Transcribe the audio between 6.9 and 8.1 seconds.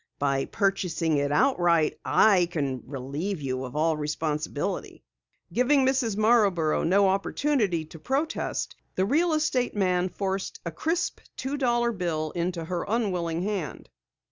opportunity to